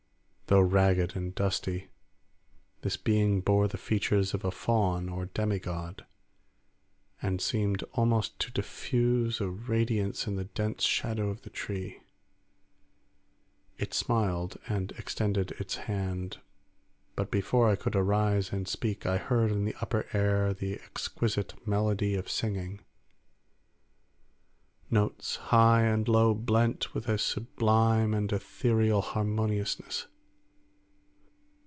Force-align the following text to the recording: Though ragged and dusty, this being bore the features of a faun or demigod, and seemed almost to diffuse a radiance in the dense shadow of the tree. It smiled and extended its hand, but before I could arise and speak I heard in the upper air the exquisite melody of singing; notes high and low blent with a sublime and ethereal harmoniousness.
Though 0.47 0.59
ragged 0.59 1.15
and 1.15 1.33
dusty, 1.33 1.91
this 2.81 2.97
being 2.97 3.39
bore 3.39 3.69
the 3.69 3.77
features 3.77 4.33
of 4.33 4.43
a 4.43 4.51
faun 4.51 5.07
or 5.07 5.27
demigod, 5.27 6.05
and 7.21 7.39
seemed 7.41 7.83
almost 7.93 8.37
to 8.39 8.51
diffuse 8.51 9.39
a 9.39 9.47
radiance 9.49 10.27
in 10.27 10.35
the 10.35 10.43
dense 10.43 10.83
shadow 10.83 11.29
of 11.29 11.43
the 11.43 11.49
tree. 11.49 12.01
It 13.77 13.93
smiled 13.93 14.57
and 14.67 14.91
extended 14.97 15.51
its 15.51 15.75
hand, 15.87 16.41
but 17.15 17.31
before 17.31 17.69
I 17.69 17.77
could 17.77 17.95
arise 17.95 18.51
and 18.51 18.67
speak 18.67 19.05
I 19.05 19.19
heard 19.19 19.51
in 19.51 19.63
the 19.63 19.75
upper 19.79 20.05
air 20.11 20.53
the 20.53 20.73
exquisite 20.81 21.65
melody 21.65 22.13
of 22.15 22.29
singing; 22.29 22.81
notes 24.89 25.37
high 25.55 25.83
and 25.83 26.05
low 26.09 26.33
blent 26.33 26.93
with 26.93 27.07
a 27.07 27.17
sublime 27.17 28.13
and 28.13 28.29
ethereal 28.33 29.01
harmoniousness. 29.01 30.07